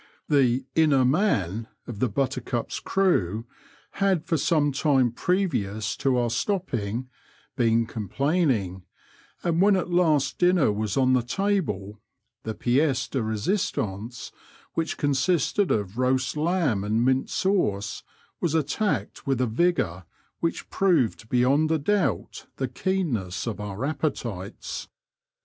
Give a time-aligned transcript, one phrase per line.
[0.29, 3.45] The inner man of the Buttercup's crew
[3.91, 7.07] had for some time previous to our stopping
[7.55, 8.81] been complaining,
[9.43, 12.01] and when at last dinner was on the table,
[12.41, 14.31] the piece de risistance,
[14.73, 18.01] which consisted of roast lamb and mint sauce,
[18.39, 20.05] was attacked with a vigour
[20.39, 24.87] which proved beyond a doubt the keenness of our appetites.